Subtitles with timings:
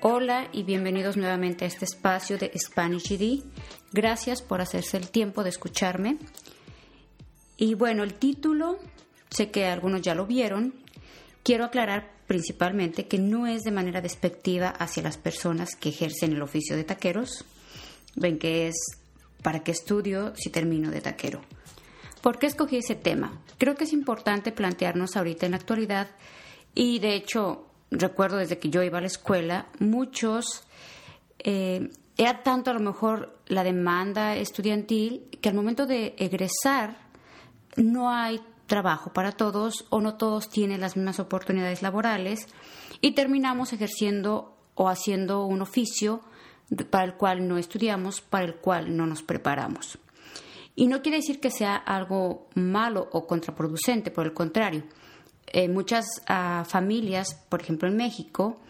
[0.00, 3.42] Hola y bienvenidos nuevamente a este espacio de Spanish GD.
[3.90, 6.18] Gracias por hacerse el tiempo de escucharme.
[7.56, 8.78] Y bueno, el título,
[9.28, 10.72] sé que algunos ya lo vieron.
[11.42, 16.42] Quiero aclarar principalmente que no es de manera despectiva hacia las personas que ejercen el
[16.42, 17.44] oficio de taqueros.
[18.14, 18.76] Ven que es
[19.42, 21.40] para qué estudio si termino de taquero.
[22.22, 23.42] ¿Por qué escogí ese tema?
[23.58, 26.08] Creo que es importante plantearnos ahorita en la actualidad
[26.72, 30.64] y de hecho recuerdo desde que yo iba a la escuela, muchos,
[31.38, 36.96] eh, era tanto a lo mejor la demanda estudiantil que al momento de egresar
[37.76, 42.46] no hay trabajo para todos o no todos tienen las mismas oportunidades laborales
[43.00, 46.20] y terminamos ejerciendo o haciendo un oficio
[46.90, 49.98] para el cual no estudiamos, para el cual no nos preparamos.
[50.76, 54.84] Y no quiere decir que sea algo malo o contraproducente, por el contrario.
[55.52, 58.60] Eh, muchas ah, familias, por ejemplo en México,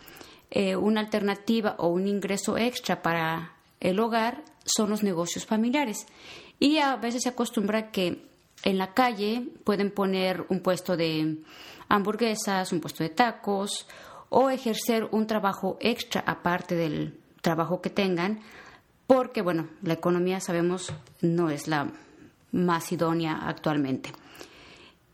[0.51, 6.07] eh, una alternativa o un ingreso extra para el hogar son los negocios familiares.
[6.59, 8.23] Y a veces se acostumbra que
[8.65, 11.39] en la calle pueden poner un puesto de
[11.89, 13.87] hamburguesas, un puesto de tacos
[14.29, 18.41] o ejercer un trabajo extra aparte del trabajo que tengan,
[19.07, 21.91] porque bueno, la economía sabemos no es la
[22.53, 24.13] más idónea actualmente.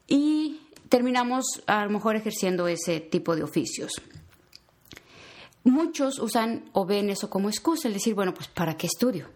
[0.08, 0.60] Y
[0.94, 4.00] terminamos a lo mejor ejerciendo ese tipo de oficios.
[5.64, 9.28] Muchos usan o ven eso como excusa, el decir, bueno, pues ¿para qué estudio?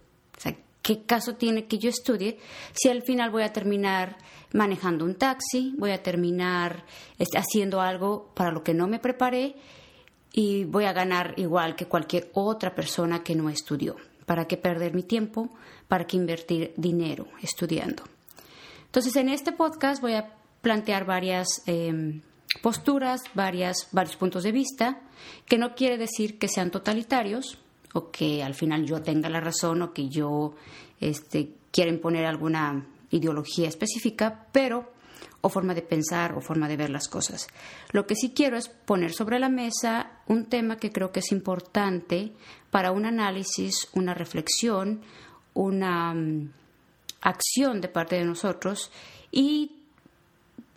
[0.83, 2.39] ¿qué caso tiene que yo estudie
[2.73, 4.19] si al final voy a terminar
[4.53, 6.85] manejando un taxi, voy a terminar
[7.19, 9.57] este, haciendo algo para lo que no me preparé
[10.33, 13.97] y voy a ganar igual que cualquier otra persona que no estudió?
[14.27, 15.51] ¿Para qué perder mi tiempo?
[15.89, 18.05] ¿Para qué invertir dinero estudiando?
[18.87, 22.23] Entonces, en este podcast voy a plantear varias em,
[22.63, 25.01] posturas, varias, varios puntos de vista,
[25.47, 27.59] que no quiere decir que sean totalitarios
[27.93, 30.55] o que al final yo tenga la razón o que yo
[31.01, 34.93] este, quiera imponer alguna ideología específica, pero
[35.41, 37.47] o forma de pensar o forma de ver las cosas.
[37.93, 41.31] Lo que sí quiero es poner sobre la mesa un tema que creo que es
[41.33, 42.33] importante
[42.71, 45.03] para un análisis, una reflexión,
[45.55, 46.51] una mm,
[47.23, 48.91] acción de parte de nosotros
[49.31, 49.78] y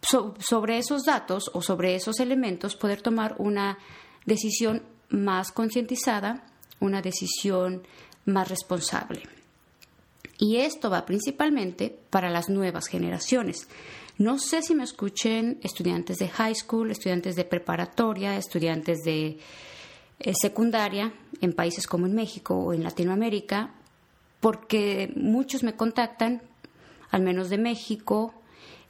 [0.01, 3.77] sobre esos datos o sobre esos elementos poder tomar una
[4.25, 6.43] decisión más concientizada,
[6.79, 7.83] una decisión
[8.25, 9.23] más responsable.
[10.37, 13.67] Y esto va principalmente para las nuevas generaciones.
[14.17, 19.39] No sé si me escuchen estudiantes de high school, estudiantes de preparatoria, estudiantes de
[20.19, 23.73] eh, secundaria en países como en México o en Latinoamérica,
[24.39, 26.41] porque muchos me contactan,
[27.11, 28.33] al menos de México,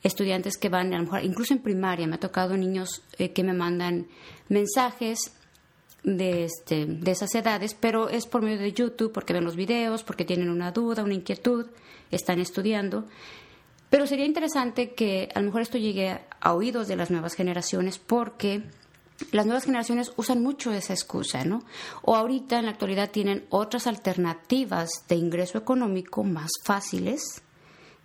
[0.04, 3.44] estudiantes que van, a lo mejor, incluso en primaria, me ha tocado niños eh, que
[3.44, 4.08] me mandan
[4.50, 5.34] mensajes
[6.04, 10.04] de, este, de esas edades, pero es por medio de YouTube, porque ven los videos,
[10.04, 11.68] porque tienen una duda, una inquietud,
[12.10, 13.06] están estudiando.
[13.90, 18.00] Pero sería interesante que a lo mejor esto llegue a oídos de las nuevas generaciones
[18.00, 18.64] porque
[19.32, 21.64] las nuevas generaciones usan mucho esa excusa, ¿no?
[22.02, 27.44] O ahorita en la actualidad tienen otras alternativas de ingreso económico más fáciles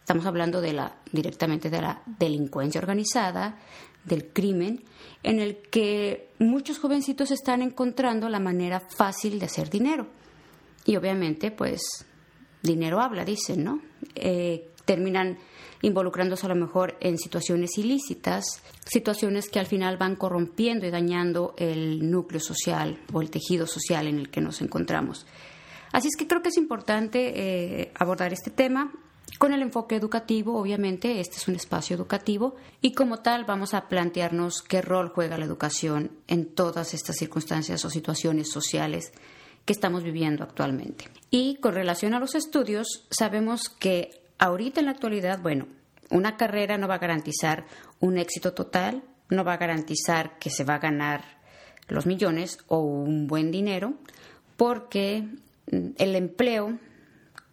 [0.07, 3.59] Estamos hablando de la, directamente de la delincuencia organizada,
[4.05, 4.85] del crimen,
[5.25, 10.07] en el que muchos jovencitos están encontrando la manera fácil de hacer dinero.
[10.85, 12.07] Y obviamente, pues,
[12.63, 13.81] dinero habla, dicen, ¿no?
[14.15, 15.39] Eh, terminan
[15.83, 21.57] involucrándose a lo mejor en situaciones ilícitas, situaciones que al final van corrompiendo y dañando
[21.59, 25.27] el núcleo social o el tejido social en el que nos encontramos.
[25.91, 28.93] Así es que creo que es importante eh, abordar este tema
[29.39, 33.89] con el enfoque educativo, obviamente, este es un espacio educativo y como tal vamos a
[33.89, 39.13] plantearnos qué rol juega la educación en todas estas circunstancias o situaciones sociales
[39.65, 41.09] que estamos viviendo actualmente.
[41.31, 45.67] Y con relación a los estudios, sabemos que ahorita en la actualidad, bueno,
[46.11, 47.67] una carrera no va a garantizar
[48.01, 51.25] un éxito total, no va a garantizar que se va a ganar
[51.89, 53.95] los millones o un buen dinero,
[54.57, 55.29] porque
[55.67, 56.79] el empleo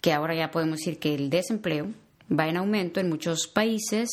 [0.03, 1.87] que ahora ya podemos decir que el desempleo
[2.29, 4.09] va en aumento en muchos países.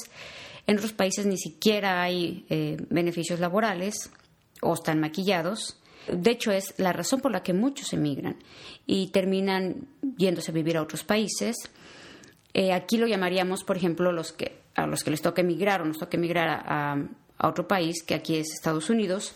[0.68, 4.08] En otros países ni siquiera hay eh, beneficios laborales
[4.62, 5.80] o están maquillados.
[6.06, 8.36] De hecho, es la razón por la que muchos emigran
[8.86, 11.56] y terminan yéndose a vivir a otros países.
[12.54, 16.16] Eh, aquí lo llamaríamos, por ejemplo, a los que les toca emigrar o nos toca
[16.16, 17.04] emigrar a,
[17.36, 19.34] a otro país, que aquí es Estados Unidos,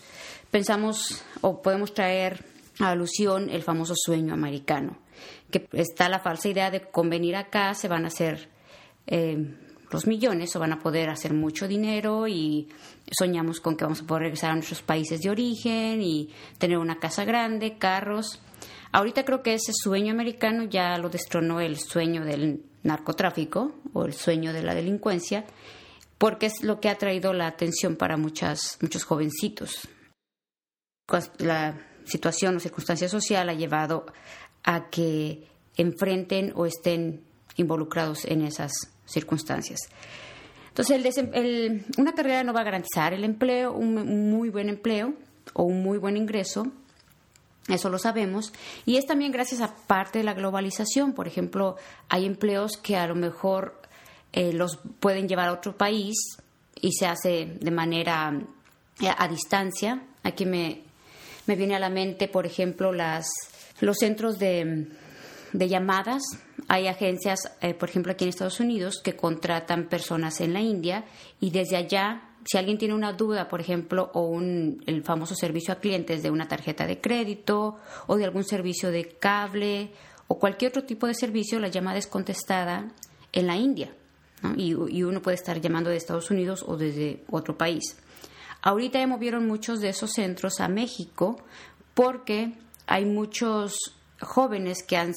[0.51, 2.45] pensamos o podemos traer
[2.79, 5.03] a alusión el famoso sueño americano
[5.51, 8.49] que está la falsa idea de convenir acá se van a hacer
[9.07, 9.55] eh,
[9.91, 12.67] los millones o van a poder hacer mucho dinero y
[13.11, 16.99] soñamos con que vamos a poder regresar a nuestros países de origen y tener una
[16.99, 18.41] casa grande, carros.
[18.91, 24.13] Ahorita creo que ese sueño americano ya lo destronó el sueño del narcotráfico o el
[24.13, 25.45] sueño de la delincuencia,
[26.17, 29.87] porque es lo que ha traído la atención para muchas, muchos jovencitos.
[31.39, 34.05] La situación o circunstancia social ha llevado
[34.65, 35.47] a que
[35.77, 37.21] enfrenten o estén
[37.55, 38.73] involucrados en esas
[39.05, 39.79] circunstancias.
[40.67, 41.15] Entonces,
[41.97, 45.13] una carrera no va a garantizar el empleo, un muy buen empleo
[45.53, 46.65] o un muy buen ingreso,
[47.67, 48.53] eso lo sabemos.
[48.85, 51.13] Y es también gracias a parte de la globalización.
[51.13, 51.77] Por ejemplo,
[52.09, 53.81] hay empleos que a lo mejor
[54.33, 56.15] eh, los pueden llevar a otro país
[56.79, 58.39] y se hace de manera
[59.01, 60.03] eh, a, distancia.
[60.23, 60.83] Aquí me,
[61.47, 63.25] me, viene a la mente, por ejemplo, las,
[63.79, 64.87] los centros de,
[65.53, 66.23] llamadas.
[66.67, 71.05] Hay agencias, eh, por ejemplo, aquí en Estados Unidos, que contratan personas en la India
[71.39, 75.73] y desde allá si alguien tiene una duda, por ejemplo, o un, el famoso servicio
[75.73, 79.91] a clientes de una tarjeta de crédito o de algún servicio de cable
[80.27, 82.91] o cualquier otro tipo de servicio, la llamada es contestada
[83.31, 83.93] en la India
[84.55, 87.97] y, y, uno puede estar llamando de Estados Unidos o desde otro país.
[88.61, 91.37] Ahorita ya movieron muchos de esos centros a México
[91.95, 92.53] porque
[92.87, 93.77] hay muchos
[94.19, 95.13] jóvenes que han,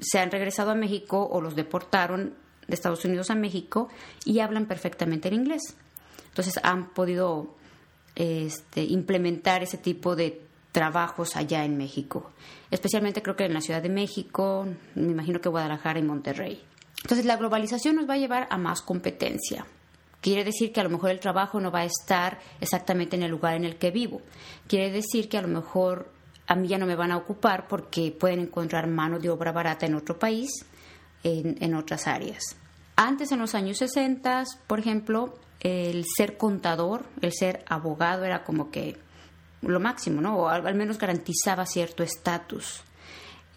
[0.00, 2.34] se han regresado a México o los deportaron
[2.66, 3.88] de Estados Unidos a México
[4.24, 5.76] y hablan perfectamente el inglés.
[6.28, 7.56] Entonces han podido
[8.14, 12.30] este, implementar ese tipo de trabajos allá en México.
[12.70, 16.62] Especialmente creo que en la Ciudad de México, me imagino que Guadalajara y Monterrey.
[17.02, 19.66] Entonces la globalización nos va a llevar a más competencia.
[20.20, 23.30] Quiere decir que a lo mejor el trabajo no va a estar exactamente en el
[23.30, 24.20] lugar en el que vivo.
[24.66, 26.10] Quiere decir que a lo mejor
[26.48, 29.86] a mí ya no me van a ocupar porque pueden encontrar mano de obra barata
[29.86, 30.50] en otro país,
[31.22, 32.42] en, en otras áreas.
[32.96, 38.70] Antes, en los años 60, por ejemplo, el ser contador, el ser abogado era como
[38.70, 38.96] que
[39.62, 40.36] lo máximo, ¿no?
[40.36, 42.82] O al, menos garantizaba cierto estatus.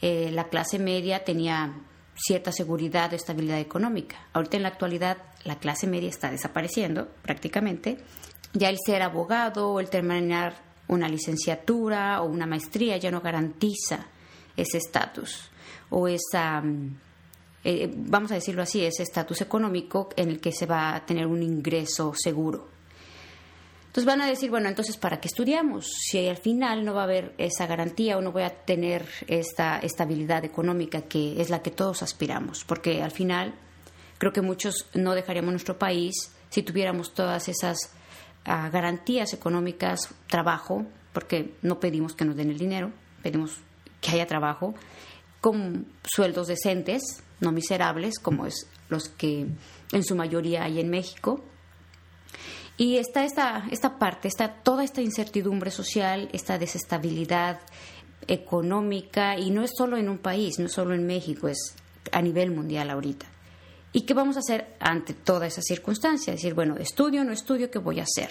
[0.01, 1.73] Eh, la clase media tenía
[2.15, 4.17] cierta seguridad, estabilidad económica.
[4.33, 7.97] Ahorita en la actualidad la clase media está desapareciendo prácticamente.
[8.53, 10.55] Ya el ser abogado o el terminar
[10.87, 14.07] una licenciatura o una maestría ya no garantiza
[14.57, 15.49] ese estatus
[15.89, 16.95] o esa mm,
[17.63, 21.27] eh, vamos a decirlo así, ese estatus económico en el que se va a tener
[21.27, 22.67] un ingreso seguro.
[23.85, 25.85] Entonces van a decir, bueno, entonces, ¿para qué estudiamos?
[25.85, 29.79] Si al final no va a haber esa garantía o no voy a tener esta
[29.79, 33.53] estabilidad económica que es la que todos aspiramos, porque al final
[34.17, 37.91] creo que muchos no dejaríamos nuestro país si tuviéramos todas esas
[38.45, 42.91] ah, garantías económicas, trabajo, porque no pedimos que nos den el dinero,
[43.21, 43.57] pedimos
[43.99, 44.73] que haya trabajo,
[45.39, 47.01] con sueldos decentes,
[47.39, 49.47] no miserables, como es los que
[49.91, 51.43] en su mayoría hay en México.
[52.77, 57.59] Y está esta, esta parte, está toda esta incertidumbre social, esta desestabilidad
[58.27, 61.75] económica, y no es solo en un país, no es solo en México, es
[62.11, 63.27] a nivel mundial ahorita.
[63.93, 66.33] ¿Y qué vamos a hacer ante toda esa circunstancia?
[66.33, 68.29] Decir, bueno, estudio no estudio, ¿qué voy a hacer?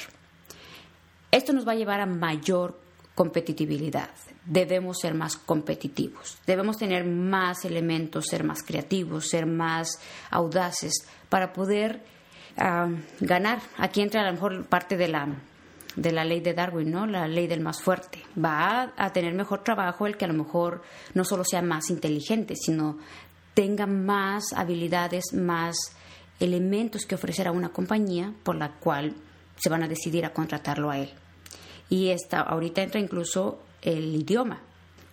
[1.30, 2.78] Esto nos va a llevar a mayor
[3.14, 4.10] competitividad.
[4.46, 11.52] Debemos ser más competitivos, debemos tener más elementos, ser más creativos, ser más audaces para
[11.52, 12.02] poder
[13.20, 13.60] ganar.
[13.76, 15.28] Aquí entra a lo mejor parte de la,
[15.96, 17.06] de la ley de Darwin, ¿no?
[17.06, 18.22] La ley del más fuerte.
[18.42, 20.82] Va a, tener mejor trabajo el que a lo mejor
[21.14, 22.98] no solo sea más inteligente, sino
[23.54, 25.76] tenga más habilidades, más
[26.38, 29.14] elementos que ofrecer a una compañía por la cual
[29.56, 31.10] se van a decidir a contratarlo a él
[31.90, 34.62] y esta, ahorita entra incluso el idioma.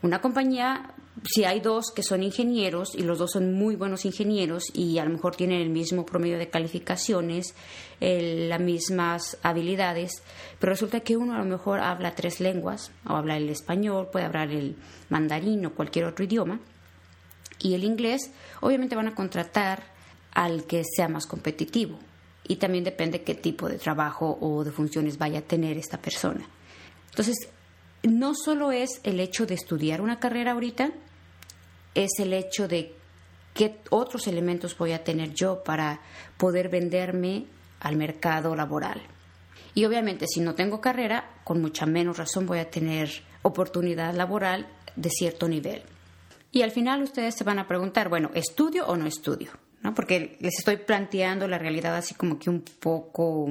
[0.04, 4.66] Una compañía, si hay dos que son ingenieros y los dos son muy buenos ingenieros
[4.74, 7.56] y a lo mejor tienen el mismo promedio de calificaciones,
[8.00, 10.22] las mismas habilidades,
[10.60, 14.26] pero resulta que uno a lo mejor habla tres lenguas, o habla el español, puede
[14.26, 14.76] hablar el
[15.10, 16.60] mandarín o cualquier otro idioma,
[17.60, 19.84] y el inglés, obviamente van a contratar
[20.34, 21.98] al que sea más competitivo.
[22.48, 26.48] Y también depende qué tipo de trabajo o de funciones vaya a tener esta persona.
[27.10, 27.50] Entonces,
[28.04, 30.92] no solo es el hecho de estudiar una carrera ahorita,
[31.96, 32.94] es el hecho de
[33.54, 36.00] qué otros elementos voy a tener yo para
[36.38, 37.48] poder venderme
[37.80, 39.02] al mercado laboral.
[39.74, 43.10] Y obviamente si no tengo carrera, con mucha menos razón voy a tener
[43.42, 45.84] oportunidad laboral de cierto nivel.
[46.58, 49.52] Y al final ustedes se van a preguntar, bueno, ¿estudio o no estudio?
[49.84, 49.94] ¿no?
[49.94, 53.48] Porque les estoy planteando la realidad así como que un poco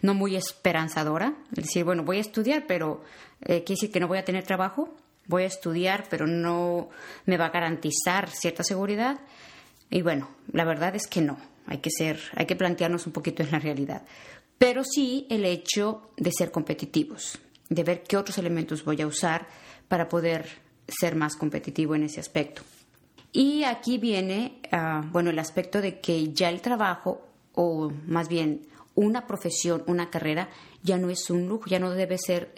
[0.00, 1.34] no muy esperanzadora.
[1.52, 3.04] Es decir, bueno, voy a estudiar, pero
[3.42, 4.92] eh, quiere decir que no voy a tener trabajo.
[5.28, 6.88] Voy a estudiar, pero no
[7.26, 9.20] me va a garantizar cierta seguridad.
[9.88, 11.38] Y bueno, la verdad es que no.
[11.68, 14.02] hay que ser, hay que plantearnos un poquito en la realidad.
[14.58, 19.46] Pero sí el hecho de ser competitivos, de ver qué otros elementos voy a usar
[19.86, 20.61] para poder
[20.92, 22.62] ser más competitivo en ese aspecto.
[23.32, 28.66] Y aquí viene, ah, bueno, el aspecto de que ya el trabajo, o más bien
[28.94, 30.50] una profesión, una carrera,
[30.82, 32.54] ya no es un lujo, ya no debe ser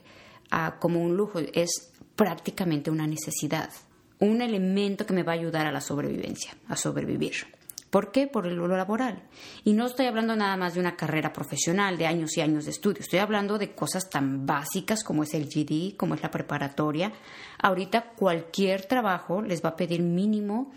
[0.50, 3.70] ah, como un lujo, es prácticamente una necesidad,
[4.18, 7.34] un elemento que me va a ayudar a la sobrevivencia, a sobrevivir.
[7.94, 8.26] ¿Por qué?
[8.26, 9.22] Por lo laboral.
[9.62, 12.72] Y no estoy hablando nada más de una carrera profesional, de años y años de
[12.72, 12.98] estudio.
[12.98, 17.12] Estoy hablando de cosas tan básicas como es el GD, como es la preparatoria.
[17.62, 20.72] Ahorita cualquier trabajo les va a pedir mínimo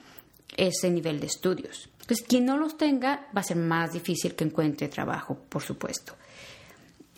[0.56, 1.90] ese nivel de estudios.
[2.02, 6.14] Entonces, quien no los tenga va a ser más difícil que encuentre trabajo, por supuesto.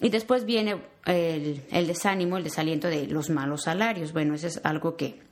[0.01, 4.13] Y después viene el, el desánimo, el desaliento de los malos salarios.
[4.13, 5.27] Bueno, eso es algo que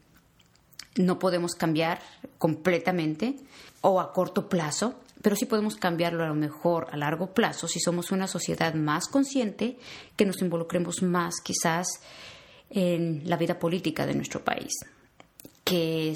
[0.97, 2.01] no podemos cambiar
[2.37, 3.35] completamente
[3.81, 7.79] o a corto plazo, pero sí podemos cambiarlo a lo mejor a largo plazo si
[7.79, 9.77] somos una sociedad más consciente,
[10.15, 11.87] que nos involucremos más quizás
[12.69, 14.73] en la vida política de nuestro país,
[15.63, 16.13] que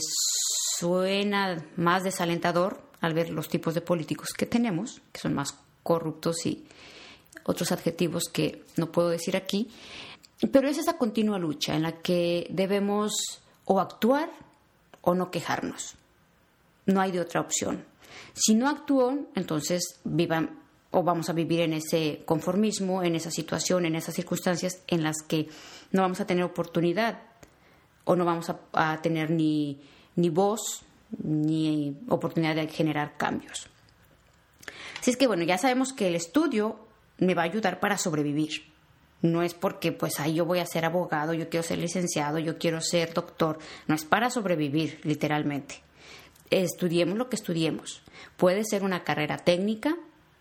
[0.80, 6.46] suena más desalentador al ver los tipos de políticos que tenemos, que son más corruptos
[6.46, 6.66] y
[7.44, 9.70] otros adjetivos que no puedo decir aquí,
[10.52, 13.12] pero es esa continua lucha en la que debemos
[13.66, 14.32] o actuar
[15.02, 15.96] o no quejarnos.
[16.86, 17.86] No hay de otra opción.
[18.34, 23.86] Si no actúan, entonces vivan o vamos a vivir en ese conformismo, en esa situación,
[23.86, 25.48] en esas circunstancias en las que
[25.92, 27.20] no vamos a tener oportunidad
[28.04, 29.80] o no vamos a, tener ni,
[30.16, 30.84] ni voz
[31.24, 33.68] ni oportunidad de generar cambios.
[35.00, 36.80] Así es que bueno, ya sabemos que el estudio
[37.18, 38.71] me va a ayudar para sobrevivir.
[39.22, 42.58] No es porque pues ahí yo voy a ser abogado, yo quiero ser licenciado, yo
[42.58, 43.60] quiero ser doctor.
[43.88, 45.82] No es para sobrevivir, literalmente.
[46.50, 48.02] Estudiemos lo que estudiemos.
[48.36, 49.96] Puede ser una carrera técnica,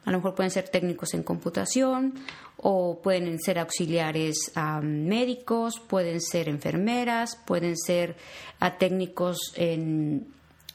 [0.04, 2.14] a lo mejor pueden ser técnicos en computación
[2.56, 4.50] o pueden ser auxiliares
[4.82, 8.16] médicos, pueden ser enfermeras, pueden ser
[8.78, 10.26] técnicos en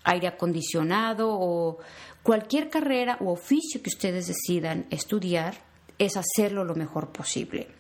[0.04, 1.80] aire acondicionado o
[2.22, 5.56] cualquier carrera u oficio que ustedes decidan estudiar
[5.98, 7.75] es hacerlo lo mejor posible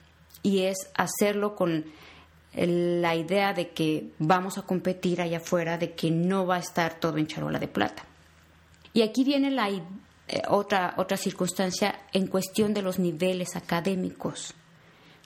[0.45, 1.85] y es hacerlo con
[2.53, 6.99] la idea de que vamos a competir allá afuera, de que no va a estar
[6.99, 8.03] todo en charola de plata.
[8.93, 9.81] Y aquí viene la eh,
[10.47, 14.53] otra, otra circunstancia en cuestión de los niveles académicos.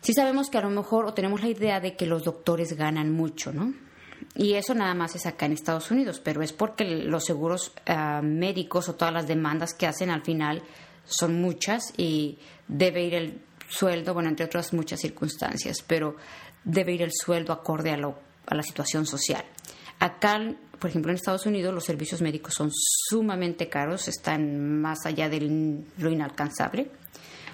[0.01, 3.11] Sí sabemos que a lo mejor o tenemos la idea de que los doctores ganan
[3.11, 3.73] mucho, ¿no?
[4.35, 8.21] Y eso nada más es acá en Estados Unidos, pero es porque los seguros ah,
[8.23, 10.63] médicos o todas las demandas que hacen al final
[11.03, 16.15] son muchas y debe ir el sueldo, bueno, entre otras muchas circunstancias, pero
[16.63, 17.97] debe ir el sueldo acorde a,
[18.47, 19.45] a la situación social.
[19.99, 20.39] Acá,
[20.79, 25.83] por ejemplo, en Estados Unidos los servicios médicos son sumamente caros, están más allá de
[25.97, 26.89] lo inalcanzable,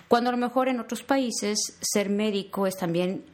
[0.08, 3.26] cuando a lo mejor en otros países ser médico es también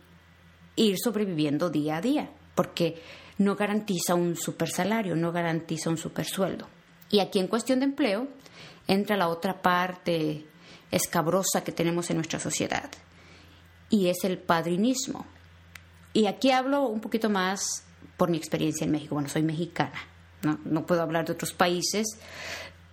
[0.76, 3.02] ir sobreviviendo día a día, porque
[3.38, 6.68] no garantiza un super salario, no garantiza un super sueldo.
[7.10, 8.28] Y aquí en cuestión de empleo
[8.88, 10.46] entra la otra parte
[10.92, 12.90] escabrosa que tenemos en nuestra sociedad,
[13.90, 15.26] y es el padrinismo.
[16.14, 17.84] Y aquí hablo un poquito más
[18.18, 19.16] por mi experiencia en México.
[19.16, 20.00] Bueno, soy mexicana,
[20.44, 22.08] no, no puedo hablar de otros países,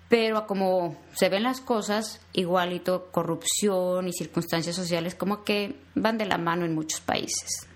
[0.09, 6.26] pero como se ven las cosas, igualito corrupción y circunstancias sociales como que van de
[6.26, 7.67] la mano en muchos países.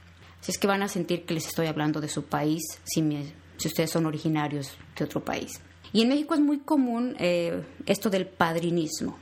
[0.40, 3.68] Así es que van a sentir que les estoy hablando de su país si, si
[3.68, 5.60] ustedes son originarios de otro país.
[5.92, 9.18] Y en México es muy común eh, esto del padrinismo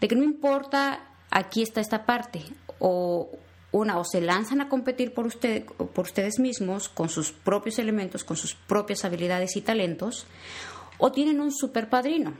[0.00, 2.42] de que no importa, aquí está esta parte,
[2.78, 3.30] o
[3.72, 8.24] una, o se lanzan a competir por, usted, por ustedes mismos, con sus propios elementos,
[8.24, 10.26] con sus propias habilidades y talentos,
[10.98, 12.34] o tienen un super padrino,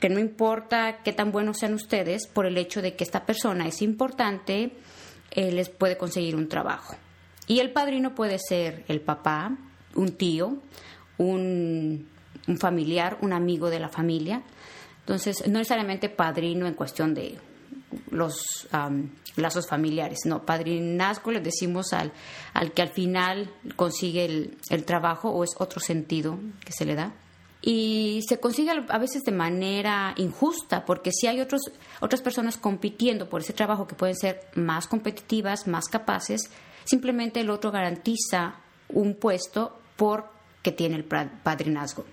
[0.00, 3.66] que no importa qué tan buenos sean ustedes, por el hecho de que esta persona
[3.66, 4.72] es importante,
[5.30, 6.96] eh, les puede conseguir un trabajo.
[7.46, 9.56] Y el padrino puede ser el papá,
[9.94, 10.58] un tío,
[11.18, 12.08] un
[12.58, 14.42] familiar, un amigo de la familia,
[15.04, 17.36] entonces, no necesariamente padrino en cuestión de
[18.10, 18.66] los
[19.36, 22.10] lazos familiares, no, padrinazgo le decimos al,
[22.54, 26.94] al que al final consigue el, el trabajo o es otro sentido que se le
[26.94, 27.12] da
[27.60, 31.62] y se consigue a veces de manera injusta, porque si hay otros,
[32.00, 36.50] otras personas compitiendo por ese trabajo que pueden ser más competitivas, más capaces,
[36.84, 38.56] simplemente el otro garantiza
[38.88, 42.04] un puesto porque tiene el padrinazgo.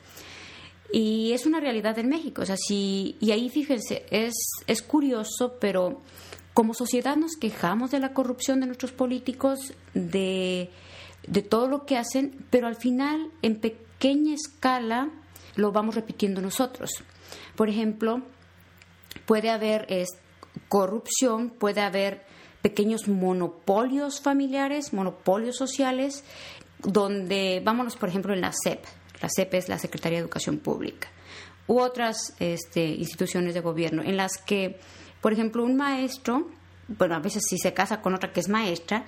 [0.93, 2.41] Y es una realidad en México.
[2.41, 4.33] O sea, y ahí fíjense, es,
[4.67, 6.01] es curioso, pero
[6.53, 10.69] como sociedad nos quejamos de la corrupción de nuestros políticos, de,
[11.25, 15.09] de todo lo que hacen, pero al final, en pequeña escala,
[15.55, 16.91] lo vamos repitiendo nosotros.
[17.55, 18.21] Por ejemplo,
[19.25, 19.87] puede haber
[20.67, 22.25] corrupción, puede haber
[22.61, 26.23] pequeños monopolios familiares, monopolios sociales,
[26.79, 28.83] donde, vámonos por ejemplo en la SEP,
[29.21, 31.07] la SEP es la Secretaría de Educación Pública,
[31.67, 34.79] u otras este, instituciones de gobierno, en las que,
[35.21, 36.49] por ejemplo, un maestro,
[36.87, 39.05] bueno, a veces si se casa con otra que es maestra,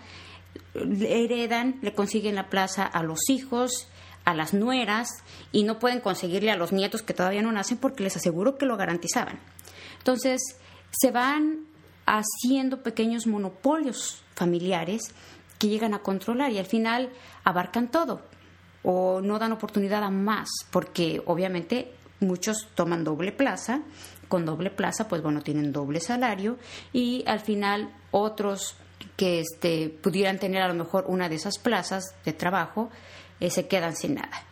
[0.74, 3.88] le heredan, le consiguen la plaza a los hijos,
[4.24, 5.10] a las nueras,
[5.51, 8.65] y no pueden conseguirle a los nietos que todavía no nacen porque les aseguro que
[8.65, 9.39] lo garantizaban.
[9.98, 10.41] Entonces,
[10.91, 11.65] se van
[12.05, 15.13] haciendo pequeños monopolios familiares
[15.58, 17.10] que llegan a controlar y al final
[17.43, 18.22] abarcan todo
[18.84, 23.82] o no dan oportunidad a más, porque obviamente muchos toman doble plaza,
[24.28, 26.58] con doble plaza pues bueno tienen doble salario
[26.92, 28.75] y al final otros
[29.16, 32.90] que este, pudieran tener a lo mejor una de esas plazas de trabajo
[33.40, 34.44] eh, se quedan sin nada.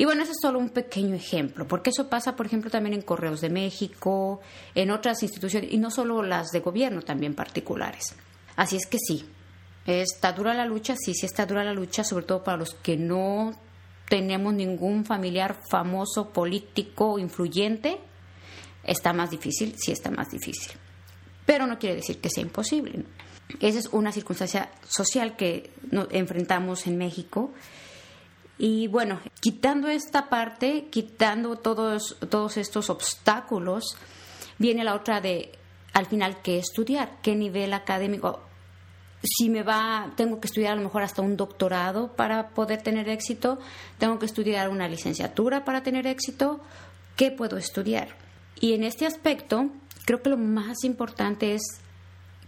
[0.00, 3.02] Y bueno, ese es solo un pequeño ejemplo, porque eso pasa, por ejemplo, también en
[3.02, 4.40] Correos de México,
[4.76, 8.14] en otras instituciones, y no solo las de gobierno, también particulares.
[8.54, 9.28] Así es que sí,
[9.86, 12.96] está dura la lucha, sí, sí está dura la lucha, sobre todo para los que
[12.96, 13.56] no
[14.08, 17.98] tenemos ningún familiar famoso, político, influyente,
[18.82, 20.72] está más difícil, sí está más difícil.
[21.44, 23.04] Pero no quiere decir que sea imposible.
[23.60, 25.70] Esa es una circunstancia social que
[26.10, 27.52] enfrentamos en México.
[28.58, 33.96] Y bueno, quitando esta parte, quitando todos, todos estos obstáculos,
[34.58, 35.52] viene la otra de,
[35.92, 38.47] al final, qué estudiar, qué nivel académico
[39.22, 43.08] si me va, tengo que estudiar a lo mejor hasta un doctorado para poder tener
[43.08, 43.58] éxito,
[43.98, 46.60] tengo que estudiar una licenciatura para tener éxito,
[47.16, 48.16] ¿qué puedo estudiar?
[48.60, 49.70] Y en este aspecto,
[50.04, 51.62] creo que lo más importante es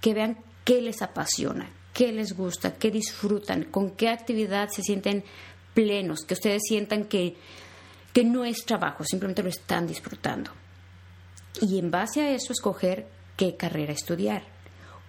[0.01, 5.25] que vean qué les apasiona, qué les gusta, qué disfrutan, con qué actividad se sienten
[5.75, 7.37] plenos, que ustedes sientan que,
[8.13, 10.53] que no es trabajo, simplemente lo están disfrutando.
[11.61, 14.60] Y en base a eso escoger qué carrera estudiar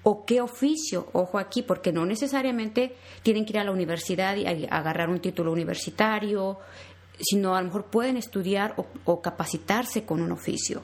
[0.03, 4.45] o qué oficio, ojo aquí, porque no necesariamente tienen que ir a la universidad y
[4.69, 6.59] agarrar un título universitario,
[7.19, 10.81] sino a lo mejor pueden estudiar o, capacitarse con un oficio.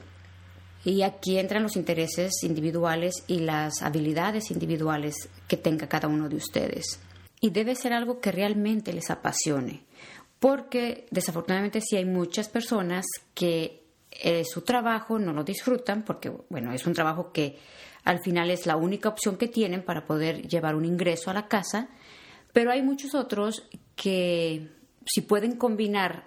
[0.84, 6.36] Y aquí entran los intereses individuales y las habilidades individuales que tenga cada uno de
[6.36, 7.00] ustedes.
[7.40, 9.82] Y debe ser algo que realmente les apasione,
[10.38, 16.72] porque desafortunadamente sí hay muchas personas que eh, su trabajo no lo disfrutan, porque bueno,
[16.72, 17.58] es un trabajo que
[18.08, 21.46] al final es la única opción que tienen para poder llevar un ingreso a la
[21.46, 21.90] casa,
[22.54, 24.70] pero hay muchos otros que
[25.04, 26.26] si pueden combinar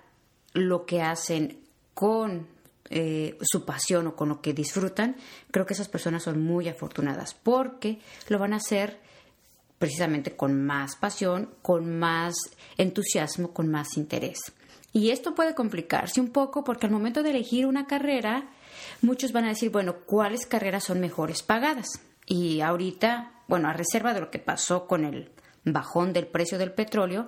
[0.54, 1.58] lo que hacen
[1.96, 2.48] con
[2.92, 5.16] eh, su pasión o con lo que disfrutan,
[5.50, 7.98] creo que esas personas son muy afortunadas porque
[8.30, 9.00] lo van a hacer
[9.80, 12.36] precisamente con más pasión, con más
[12.78, 14.38] entusiasmo, con más interés.
[14.94, 18.52] Y esto puede complicarse un poco porque al momento de elegir una carrera,
[19.02, 21.88] muchos van a decir, bueno, ¿cuáles carreras son mejores pagadas?
[22.26, 25.32] Y ahorita, bueno, a reserva de lo que pasó con el
[25.64, 27.28] bajón del precio del petróleo,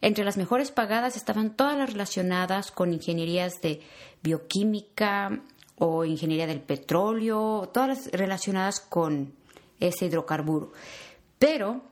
[0.00, 3.80] entre las mejores pagadas estaban todas las relacionadas con ingenierías de
[4.22, 5.42] bioquímica
[5.76, 9.34] o ingeniería del petróleo, todas las relacionadas con
[9.80, 10.72] ese hidrocarburo.
[11.38, 11.82] Pero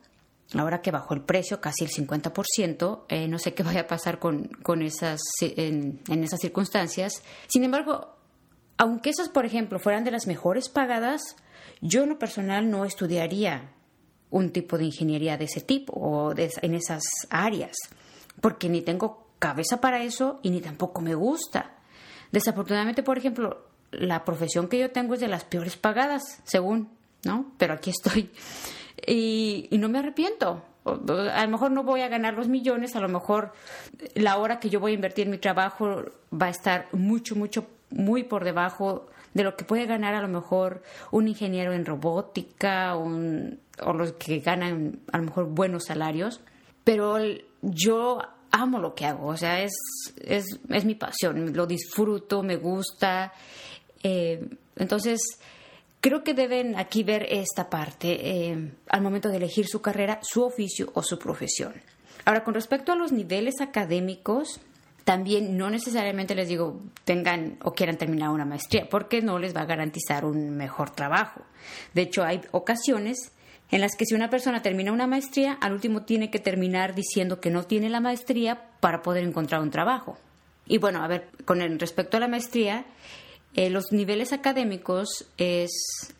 [0.55, 4.19] ahora que bajó el precio casi el 50%, eh, no sé qué vaya a pasar
[4.19, 4.49] con,
[4.81, 7.23] esas, en, esas circunstancias.
[7.47, 8.16] Sin embargo,
[8.77, 11.35] aunque esas, por ejemplo, fueran de las mejores pagadas,
[11.81, 13.71] yo en personal no estudiaría
[14.29, 17.75] un tipo de ingeniería de ese tipo o en esas áreas,
[18.41, 21.75] porque ni tengo cabeza para eso y ni tampoco me gusta.
[22.31, 26.89] Desafortunadamente, por ejemplo, la profesión que yo tengo es de las peores pagadas, según,
[27.23, 27.51] ¿no?
[27.57, 28.29] Pero aquí estoy
[29.07, 30.63] y, y no me arrepiento.
[30.85, 33.51] A lo mejor no voy a ganar los millones, a lo mejor
[34.15, 37.67] la hora que yo voy a invertir en mi trabajo va a estar mucho, mucho
[37.89, 42.95] muy por debajo de lo que puede ganar a lo mejor un ingeniero en robótica
[42.95, 46.41] o los que ganan a lo mejor buenos salarios,
[46.83, 47.17] pero
[47.61, 48.19] yo
[48.51, 49.73] amo lo que hago, o sea, es,
[50.23, 53.33] es, es mi pasión, lo disfruto, me gusta.
[54.03, 54.47] Eh,
[54.77, 55.19] entonces,
[56.01, 60.43] creo que deben aquí ver esta parte eh, al momento de elegir su carrera, su
[60.43, 61.73] oficio o su profesión.
[62.25, 64.59] Ahora, con respecto a los niveles académicos,
[65.07, 69.61] también no necesariamente les digo tengan o quieran terminar una maestría, porque no les va
[69.61, 71.43] a garantizar un mejor trabajo.
[71.93, 73.31] De hecho, hay ocasiones
[73.71, 77.39] en las que si una persona termina una maestría, al último tiene que terminar diciendo
[77.39, 80.17] que no tiene la maestría para poder encontrar un trabajo.
[80.65, 82.83] Y bueno, a ver, con respecto a la maestría,
[83.55, 85.71] eh, los niveles académicos es,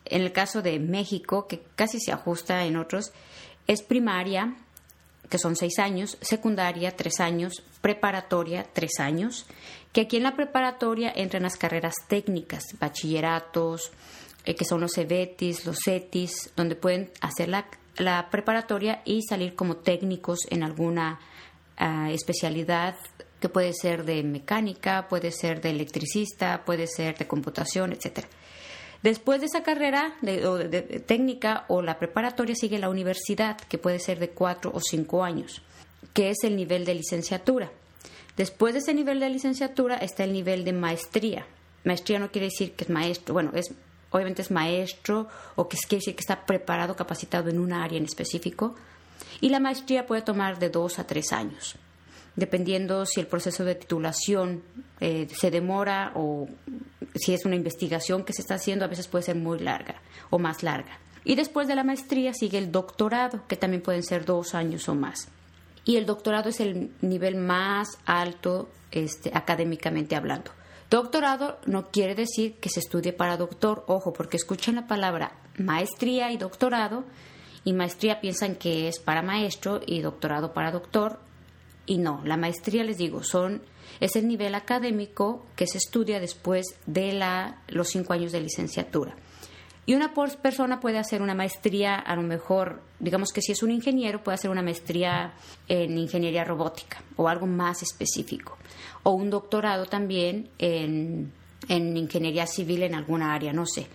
[0.05, 3.11] en el caso de México, que casi se ajusta en otros,
[3.67, 4.55] es primaria,
[5.29, 9.45] que son seis años, secundaria, tres años, preparatoria, tres años,
[9.91, 13.91] que aquí en la preparatoria entran las carreras técnicas, bachilleratos,
[14.45, 19.55] eh, que son los CEBETIS, los CETIS, donde pueden hacer la, la preparatoria y salir
[19.55, 21.19] como técnicos en alguna
[21.77, 22.95] ah, especialidad
[23.39, 28.27] que puede ser de mecánica, puede ser de electricista, puede ser de computación, etcétera.
[29.03, 34.19] Después de esa carrera de, técnica o la preparatoria sigue la universidad, que puede ser
[34.19, 35.61] de cuatro o cinco años,
[36.13, 37.71] que es el nivel de licenciatura.
[38.35, 41.45] Después de ese nivel de licenciatura está el nivel de maestría.
[41.83, 43.73] Maestría no quiere decir que es maestro, bueno, es
[44.09, 48.05] obviamente es maestro o que quiere decir que está preparado, capacitado en una área en
[48.05, 48.75] específico.
[49.41, 51.77] Y la maestría puede tomar de dos a tres años
[52.37, 54.63] dependiendo si el proceso de titulación
[55.01, 56.47] eh, se demora o
[57.15, 59.95] si es una investigación que se está haciendo, a veces puede ser muy larga
[60.29, 60.99] o más larga.
[61.25, 64.95] Y después de la maestría sigue el doctorado, que también pueden ser dos años o
[64.95, 65.27] más.
[65.83, 70.51] Y el doctorado es el nivel más alto este, académicamente hablando.
[70.89, 76.31] Doctorado no quiere decir que se estudie para doctor, ojo, porque escuchan la palabra maestría
[76.31, 77.03] y doctorado,
[77.65, 81.19] y maestría piensan que es para maestro y doctorado para doctor,
[81.87, 83.61] y no, la maestría, les digo, son
[83.99, 89.15] es el nivel académico que se estudia después de la, los cinco años de licenciatura.
[89.85, 93.71] Y una persona puede hacer una maestría, a lo mejor, digamos que si es un
[93.71, 95.33] ingeniero, puede hacer una maestría
[95.69, 98.57] en ingeniería robótica o algo más específico.
[99.03, 101.31] O un doctorado también en,
[101.69, 103.87] en ingeniería civil en alguna área, no sé.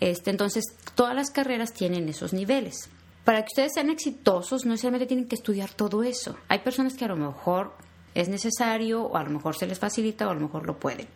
[0.00, 0.64] Este, entonces,
[0.96, 2.90] todas las carreras tienen esos niveles
[3.28, 6.38] para que ustedes sean exitosos, no necesariamente tienen que estudiar todo eso.
[6.48, 7.74] Hay personas que a lo mejor
[8.14, 11.06] es necesario, o a lo mejor se les facilita, o a lo mejor lo pueden.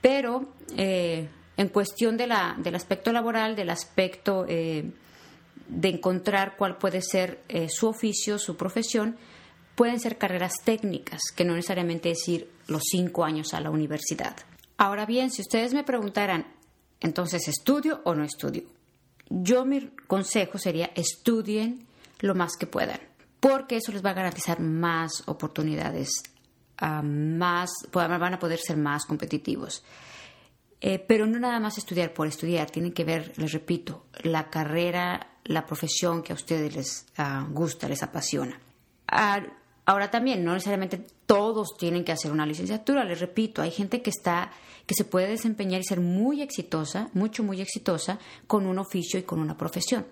[0.00, 4.90] Pero eh, en cuestión del aspecto laboral, del aspecto eh,
[5.68, 9.18] de encontrar cuál puede ser eh, su oficio, su profesión,
[9.74, 14.34] pueden ser carreras técnicas, que no necesariamente es ir los cinco años a la universidad.
[14.78, 16.46] Ahora bien, si ustedes me preguntaran,
[17.00, 18.62] entonces, ¿estudio o no estudio?
[19.30, 21.86] yo mi consejo sería estudien
[22.18, 22.98] lo más que puedan,
[23.38, 26.10] porque eso les va a garantizar más oportunidades,
[26.78, 29.84] ah, más, van a poder ser más competitivos.
[30.80, 35.38] Eh, pero no nada más estudiar por estudiar, tienen que ver, les repito, la carrera,
[35.44, 38.60] la profesión que a ustedes les ah, gusta, les apasiona.
[39.06, 39.40] Ah,
[39.88, 44.10] ahora también, no necesariamente todos tienen que hacer una licenciatura, les repito, hay gente que
[44.10, 44.52] está
[44.84, 49.22] que se puede desempeñar y ser muy exitosa, mucho, muy exitosa, con un oficio y
[49.22, 50.06] con una profesión.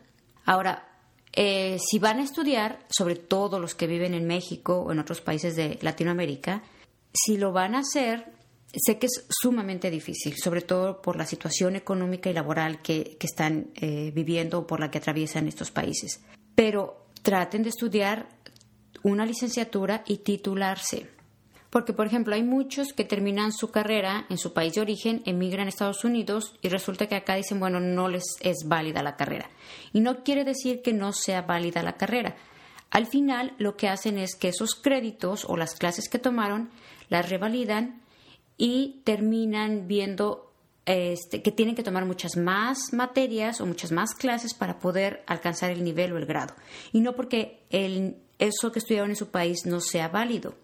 [0.45, 0.87] Ahora,
[1.33, 5.21] eh, si van a estudiar, sobre todo los que viven en México o en otros
[5.21, 6.63] países de Latinoamérica,
[7.13, 8.33] si lo van a hacer,
[8.73, 13.71] sé que es sumamente difícil, sobre todo por la situación económica y laboral que, están
[13.75, 16.23] eh, viviendo o por la que atraviesan estos países.
[16.55, 18.36] Pero traten de estudiar
[19.07, 21.09] una licenciatura y titularse.
[21.71, 25.67] Porque, por ejemplo, hay muchos que terminan su carrera en su país de origen, emigran
[25.67, 29.51] a Estados Unidos y resulta que acá dicen, bueno, no les es válida la carrera.
[29.93, 32.37] Y no quiere decir que no sea válida la carrera.
[32.91, 36.71] Al final, lo que hacen es que esos créditos o las clases que tomaron
[37.09, 38.01] las revalidan
[38.57, 40.53] y terminan viendo
[40.87, 45.71] este, que tienen que tomar muchas más materias o muchas más clases para poder alcanzar
[45.71, 46.55] el nivel o el grado.
[46.93, 50.55] Y no porque el, eso que estudiaron en su país no sea válido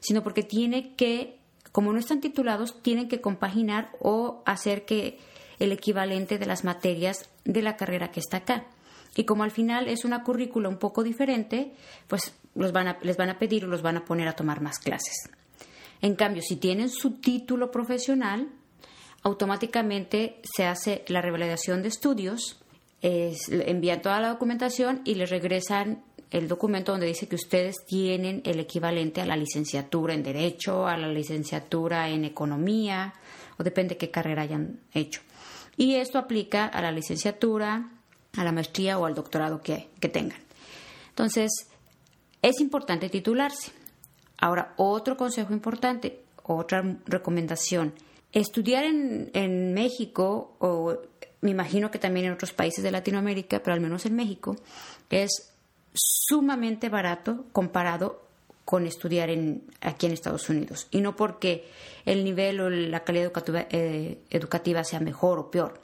[0.00, 1.38] sino porque tiene que,
[1.72, 5.18] como no están titulados, tienen que compaginar o hacer que
[5.58, 8.66] el equivalente de las materias de la carrera que está acá.
[9.16, 11.72] Y como al final es una currícula un poco diferente,
[12.06, 14.60] pues los van a, les van a pedir o los van a poner a tomar
[14.60, 15.30] más clases.
[16.00, 18.48] En cambio, si tienen su título profesional,
[19.22, 22.60] automáticamente se hace la revalidación de estudios,
[23.00, 28.60] envían toda la documentación y les regresan el documento donde dice que ustedes tienen el
[28.60, 33.14] equivalente a la licenciatura en Derecho, a la licenciatura en Economía,
[33.58, 35.22] o depende qué carrera hayan hecho.
[35.76, 37.90] Y esto aplica a la licenciatura,
[38.36, 40.40] a la maestría o al doctorado que, tengan.
[41.10, 41.50] Entonces,
[42.42, 43.72] es importante titularse.
[44.36, 47.94] Ahora, otro consejo importante, otra recomendación.
[48.32, 50.98] Estudiar en, en México, o
[51.40, 54.56] me imagino que también en otros países de Latinoamérica, pero al menos en México,
[55.10, 55.52] es
[55.98, 58.22] sumamente barato comparado
[58.64, 60.88] con estudiar en, aquí en Estados Unidos.
[60.90, 61.64] Y no porque
[62.04, 65.80] el nivel o la calidad educativa, eh, educativa sea mejor o peor.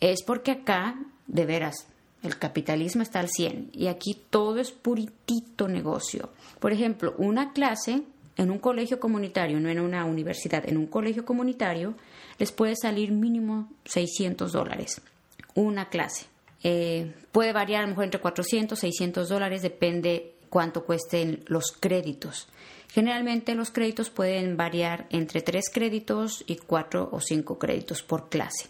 [0.00, 1.86] Es porque acá, de veras,
[2.22, 6.30] el capitalismo está al 100 y aquí todo es puritito negocio.
[6.58, 8.02] Por ejemplo, una clase
[8.36, 11.94] en un colegio comunitario, no en una universidad, en un colegio comunitario,
[12.38, 15.00] les puede salir mínimo 600 dólares.
[15.54, 16.26] Una clase.
[16.62, 22.48] Eh, puede variar a lo mejor entre 400 600 dólares, depende cuánto cuesten los créditos.
[22.88, 28.68] Generalmente los créditos pueden variar entre 3 créditos y 4 o 5 créditos por clase.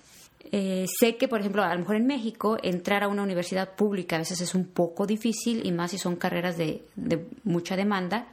[0.52, 4.16] Eh, sé que, por ejemplo, a lo mejor en México entrar a una universidad pública
[4.16, 8.28] a veces es un poco difícil y más si son carreras de, de mucha demanda,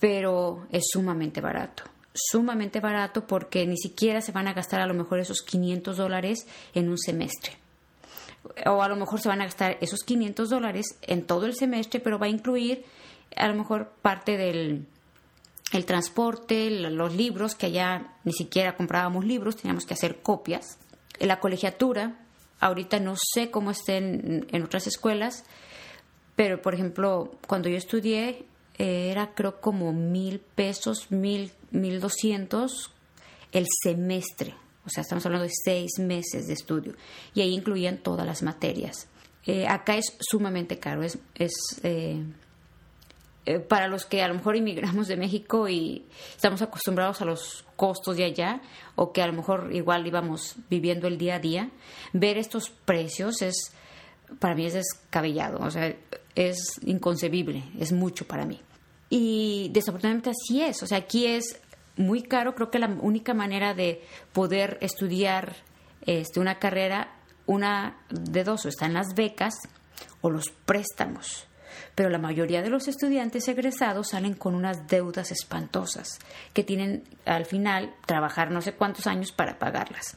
[0.00, 1.84] pero es sumamente barato
[2.14, 6.46] sumamente barato porque ni siquiera se van a gastar a lo mejor esos 500 dólares
[6.74, 7.61] en un semestre.
[8.66, 12.00] O a lo mejor se van a gastar esos 500 dólares en todo el semestre,
[12.00, 12.84] pero va a incluir
[13.36, 14.86] a lo mejor parte del
[15.72, 20.78] el transporte, los libros, que allá ni siquiera comprábamos libros, teníamos que hacer copias.
[21.18, 22.18] La colegiatura,
[22.60, 25.44] ahorita no sé cómo estén en otras escuelas,
[26.36, 28.44] pero por ejemplo, cuando yo estudié,
[28.76, 32.90] era creo como mil pesos, mil, mil doscientos
[33.52, 34.54] el semestre.
[34.84, 36.94] O sea, estamos hablando de seis meses de estudio.
[37.34, 39.08] Y ahí incluían todas las materias.
[39.46, 41.02] Eh, acá es sumamente caro.
[41.02, 41.52] Es, es
[43.44, 47.64] eh, para los que a lo mejor inmigramos de México y estamos acostumbrados a los
[47.76, 48.60] costos de allá,
[48.94, 51.70] o que a lo mejor igual íbamos viviendo el día a día,
[52.12, 53.72] ver estos precios es,
[54.38, 55.58] para mí es descabellado.
[55.58, 55.94] O sea,
[56.34, 58.60] es inconcebible, es mucho para mí.
[59.10, 61.60] Y desafortunadamente así es, o sea, aquí es
[61.96, 64.02] muy caro, creo que la única manera de
[64.32, 65.56] poder estudiar
[66.06, 67.14] este, una carrera,
[67.46, 69.54] una de dos, o están las becas
[70.20, 71.46] o los préstamos.
[71.94, 76.18] Pero la mayoría de los estudiantes egresados salen con unas deudas espantosas
[76.52, 80.16] que tienen al final trabajar no sé cuántos años para pagarlas.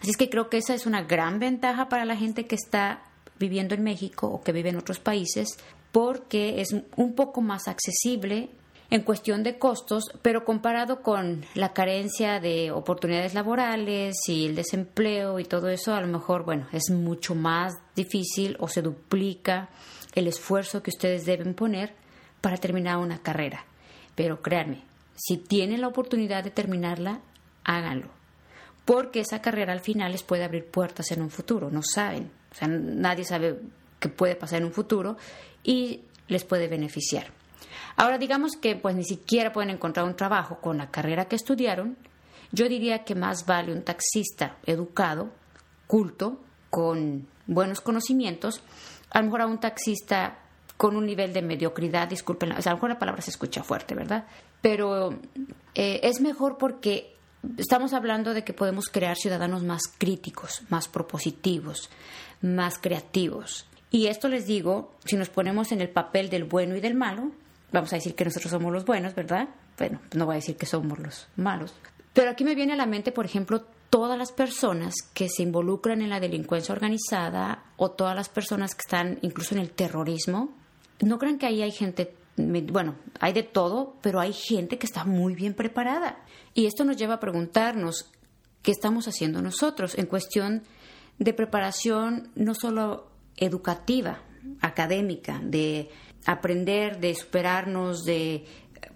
[0.00, 3.04] Así es que creo que esa es una gran ventaja para la gente que está
[3.38, 5.58] viviendo en México o que vive en otros países
[5.92, 8.50] porque es un poco más accesible
[8.92, 15.38] en cuestión de costos, pero comparado con la carencia de oportunidades laborales y el desempleo
[15.38, 19.70] y todo eso, a lo mejor, bueno, es mucho más difícil o se duplica
[20.14, 21.94] el esfuerzo que ustedes deben poner
[22.42, 23.64] para terminar una carrera.
[24.14, 24.82] Pero créanme,
[25.16, 27.22] si tienen la oportunidad de terminarla,
[27.64, 28.10] háganlo.
[28.84, 32.30] Porque esa carrera al final les puede abrir puertas en un futuro, no saben.
[32.50, 33.58] O sea, nadie sabe
[33.98, 35.16] qué puede pasar en un futuro
[35.64, 37.40] y les puede beneficiar.
[37.96, 41.96] Ahora digamos que pues ni siquiera pueden encontrar un trabajo con la carrera que estudiaron,
[42.52, 45.30] yo diría que más vale un taxista educado,
[45.86, 48.62] culto, con buenos conocimientos,
[49.10, 50.38] a lo mejor a un taxista
[50.76, 53.62] con un nivel de mediocridad, disculpen, o sea, a lo mejor la palabra se escucha
[53.62, 54.26] fuerte, ¿verdad?
[54.60, 55.18] Pero
[55.74, 57.14] eh, es mejor porque
[57.56, 61.90] estamos hablando de que podemos crear ciudadanos más críticos, más propositivos,
[62.40, 63.66] más creativos.
[63.90, 67.30] Y esto les digo, si nos ponemos en el papel del bueno y del malo,
[67.72, 69.48] vamos a decir que nosotros somos los buenos, ¿verdad?
[69.78, 71.74] Bueno, no voy a decir que somos los malos.
[72.12, 76.02] Pero aquí me viene a la mente, por ejemplo, todas las personas que se involucran
[76.02, 80.54] en la delincuencia organizada o todas las personas que están incluso en el terrorismo.
[81.00, 85.04] No crean que ahí hay gente, bueno, hay de todo, pero hay gente que está
[85.04, 86.24] muy bien preparada.
[86.54, 88.10] Y esto nos lleva a preguntarnos
[88.62, 90.62] qué estamos haciendo nosotros en cuestión
[91.18, 94.22] de preparación no solo educativa,
[94.60, 95.90] académica, de
[96.26, 98.44] aprender, de superarnos, de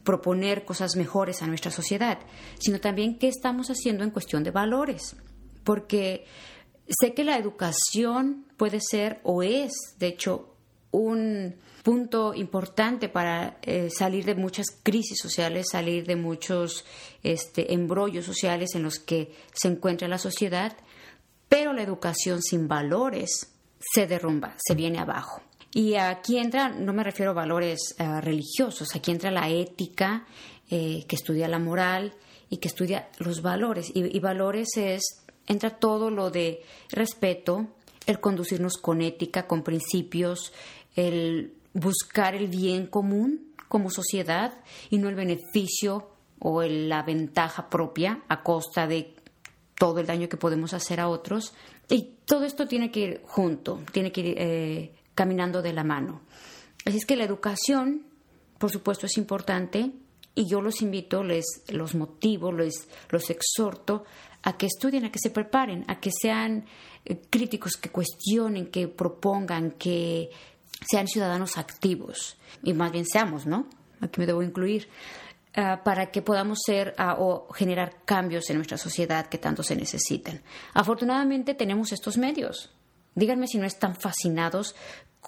[0.04, 2.18] proponer cosas mejores a nuestra sociedad,
[2.58, 5.16] sino también qué estamos haciendo en cuestión de valores.
[5.64, 6.26] Porque
[6.88, 10.54] sé que la educación puede ser o es, de hecho,
[10.92, 16.84] un punto importante para eh, salir de muchas crisis sociales, salir de muchos
[17.22, 20.76] este, embrollos sociales en los que se encuentra la sociedad,
[21.48, 25.42] pero la educación sin valores se derrumba, se viene abajo.
[25.76, 30.24] Y aquí entra, no me refiero a valores eh, religiosos, aquí entra la ética,
[30.70, 32.14] eh, que estudia la moral
[32.48, 33.90] y que estudia los valores.
[33.92, 37.66] Y, valores es, entra todo lo de respeto,
[38.06, 40.54] el conducirnos con ética, con principios,
[40.94, 44.54] el buscar el bien común como sociedad
[44.88, 46.08] y no el beneficio
[46.38, 49.14] o la ventaja propia a costa de
[49.78, 51.52] todo el daño que podemos hacer a otros.
[51.90, 56.20] Y todo esto tiene que ir junto, tiene que ir eh, caminando de la mano.
[56.84, 58.06] Así es que la educación,
[58.58, 59.90] por supuesto, es importante
[60.36, 64.04] y yo los invito, les los motivo, les los exhorto
[64.42, 66.66] a que estudien, a que se preparen, a que sean
[67.04, 70.30] eh, críticos, que cuestionen, que propongan, que
[70.88, 73.66] sean ciudadanos activos y más bien seamos, ¿no?
[74.00, 74.88] Aquí me debo incluir.
[75.58, 79.74] Ah, para que podamos ser ah, o generar cambios en nuestra sociedad que tanto se
[79.74, 80.42] necesitan.
[80.74, 82.70] Afortunadamente tenemos estos medios.
[83.14, 84.76] Díganme si no están fascinados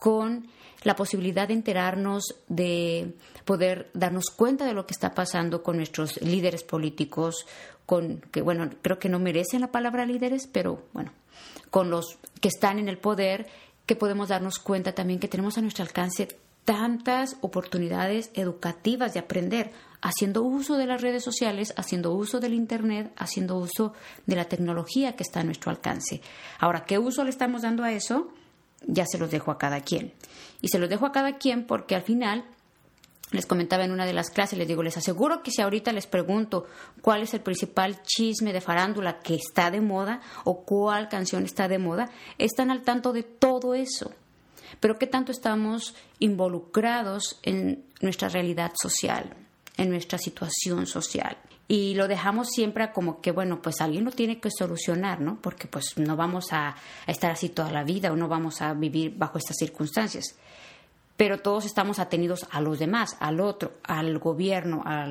[0.01, 0.49] con
[0.85, 6.21] la posibilidad de enterarnos, de poder darnos cuenta de lo que está pasando con nuestros
[6.23, 7.47] líderes políticos,
[7.85, 11.11] con que bueno, creo que no merecen la palabra líderes, pero bueno,
[11.71, 13.47] con los que están en el poder,
[13.87, 16.29] que podemos darnos cuenta también que tenemos a nuestro alcance
[16.65, 19.73] tantas oportunidades educativas de aprender.
[20.01, 23.95] haciendo uso de las redes sociales, haciendo uso del Internet, haciendo uso
[24.27, 26.21] de la tecnología que está a nuestro alcance.
[26.59, 28.29] Ahora, ¿qué uso le estamos dando a eso?
[28.87, 30.12] Ya se los dejo a cada quien.
[30.61, 32.45] Y se los dejo a cada quien porque al final
[33.31, 36.07] les comentaba en una de las clases, les digo, les aseguro que si ahorita les
[36.07, 36.67] pregunto
[37.03, 41.69] cuál es el principal chisme de farándula que está de moda o cuál canción está
[41.69, 44.12] de moda, están al tanto de todo eso.
[44.81, 49.35] Pero qué tanto estamos involucrados en nuestra realidad social,
[49.77, 51.37] en nuestra situación social.
[51.71, 55.39] Y lo dejamos siempre como que, bueno, pues alguien lo tiene que solucionar, ¿no?
[55.41, 56.75] Porque pues no vamos a,
[57.07, 60.37] estar así toda la vida o no vamos a vivir bajo estas circunstancias
[61.17, 65.05] pero todos estamos atenidos a los demás, al otro, al gobierno, a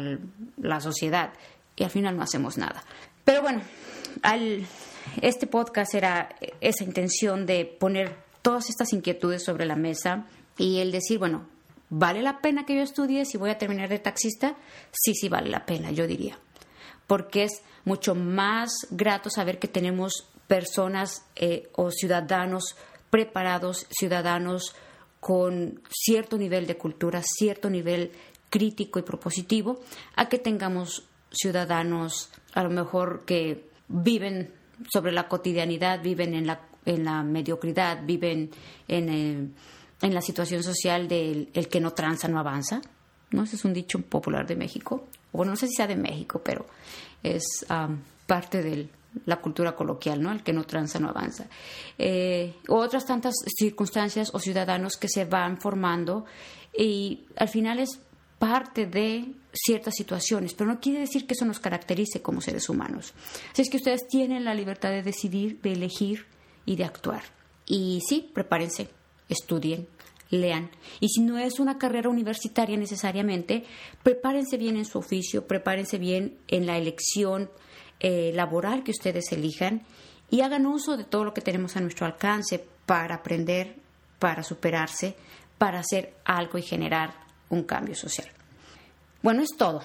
[0.56, 1.34] la sociedad,
[1.76, 2.82] y al final no hacemos nada.
[3.26, 3.62] Pero bueno,
[5.22, 6.30] este podcast era
[6.62, 10.26] esa intención de poner todas estas inquietudes sobre la mesa
[10.58, 11.46] y el decir, bueno,
[11.89, 14.56] ¿vale la pena que yo estudie si voy a terminar de taxista?
[14.91, 16.39] Sí, sí vale la pena, yo diría.
[17.08, 22.76] Porque es mucho más grato saber que tenemos personas eh, o ciudadanos
[23.10, 24.76] preparados, ciudadanos
[25.20, 28.12] con cierto nivel de cultura, cierto nivel
[28.50, 29.80] crítico y propositivo,
[30.15, 34.54] a que tengamos ciudadanos a lo mejor que viven
[34.91, 38.52] sobre la cotidianidad, viven en la, en la mediocridad, viven
[38.88, 39.54] en,
[40.02, 42.82] eh, la situación social del el que no tranza no avanza.
[43.31, 43.43] ¿No?
[43.43, 45.05] Ese es un dicho popular de México.
[45.31, 46.65] Bueno, no sé si sea de México, pero
[47.23, 47.65] es
[48.25, 48.89] parte del,
[49.25, 50.31] la cultura coloquial, ¿no?
[50.31, 51.47] El que no tranza no avanza.
[51.97, 56.25] Eh, otras tantas circunstancias o ciudadanos que se van formando
[56.77, 57.99] y al final es
[58.39, 63.13] parte de ciertas situaciones, pero no quiere decir que eso nos caracterice como seres humanos.
[63.51, 66.25] Así es que ustedes tienen la libertad de decidir, de elegir
[66.65, 67.23] y de actuar.
[67.65, 68.89] Y sí, prepárense,
[69.27, 69.87] estudien,
[70.29, 70.69] lean.
[70.99, 73.63] Y si no es una carrera universitaria necesariamente,
[74.03, 77.49] prepárense bien en su oficio, prepárense bien en la elección
[77.99, 79.83] eh, laboral que ustedes elijan
[80.29, 83.75] y hagan uso de todo lo que tenemos a nuestro alcance para aprender,
[84.19, 85.15] para superarse,
[85.57, 87.13] para hacer algo y generar
[87.49, 88.27] un cambio social.
[89.21, 89.81] Bueno, es todo.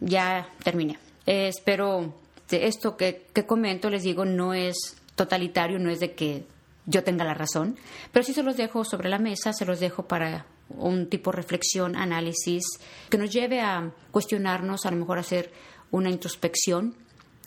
[0.00, 0.98] Ya terminé.
[1.24, 2.14] Eh, espero
[2.50, 6.44] esto que, que comento, les digo, no es totalitario, no es de que
[6.86, 7.76] yo tenga la razón,
[8.12, 11.36] pero sí se los dejo sobre la mesa, se los dejo para un tipo de
[11.36, 12.64] reflexión, análisis,
[13.10, 15.52] que nos lleve a cuestionarnos, a lo mejor hacer
[15.90, 16.96] una introspección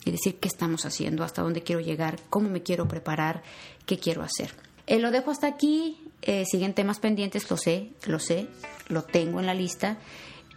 [0.04, 3.42] y decir qué estamos haciendo, hasta dónde quiero llegar, cómo me quiero preparar,
[3.86, 4.54] qué quiero hacer.
[4.86, 8.48] Eh, lo dejo hasta aquí, eh, siguen temas pendientes, lo sé, lo sé,
[8.88, 9.98] lo tengo en la lista.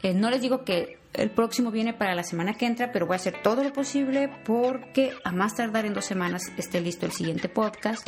[0.01, 3.13] Eh, no les digo que el próximo viene para la semana que entra, pero voy
[3.13, 7.11] a hacer todo lo posible porque a más tardar en dos semanas esté listo el
[7.11, 8.07] siguiente podcast.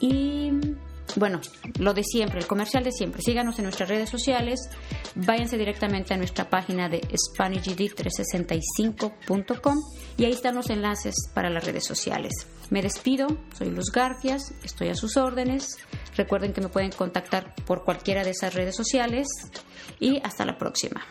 [0.00, 0.50] Y
[1.16, 1.40] bueno,
[1.78, 3.22] lo de siempre, el comercial de siempre.
[3.22, 4.68] Síganos en nuestras redes sociales,
[5.14, 9.76] váyanse directamente a nuestra página de SpanishGD365.com
[10.16, 12.32] y ahí están los enlaces para las redes sociales.
[12.70, 15.78] Me despido, soy Luz Garfias, estoy a sus órdenes.
[16.16, 19.26] Recuerden que me pueden contactar por cualquiera de esas redes sociales
[19.98, 21.04] y hasta la próxima.